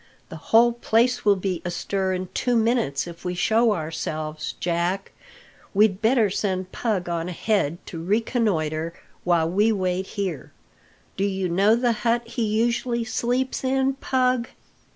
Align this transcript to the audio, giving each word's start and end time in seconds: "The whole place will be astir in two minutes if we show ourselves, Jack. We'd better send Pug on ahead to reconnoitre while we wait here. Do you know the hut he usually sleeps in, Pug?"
"The 0.29 0.35
whole 0.49 0.71
place 0.73 1.25
will 1.25 1.35
be 1.35 1.61
astir 1.63 2.13
in 2.13 2.29
two 2.33 2.55
minutes 2.55 3.05
if 3.05 3.23
we 3.23 3.35
show 3.35 3.71
ourselves, 3.73 4.55
Jack. 4.59 5.11
We'd 5.75 6.01
better 6.01 6.27
send 6.31 6.71
Pug 6.71 7.07
on 7.07 7.29
ahead 7.29 7.77
to 7.85 8.03
reconnoitre 8.03 8.95
while 9.23 9.47
we 9.47 9.71
wait 9.71 10.07
here. 10.17 10.53
Do 11.17 11.23
you 11.23 11.49
know 11.49 11.75
the 11.75 11.91
hut 12.01 12.23
he 12.27 12.43
usually 12.47 13.03
sleeps 13.03 13.63
in, 13.63 13.93
Pug?" 13.93 14.47